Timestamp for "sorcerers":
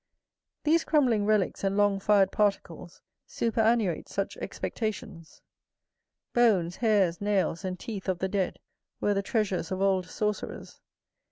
10.07-10.81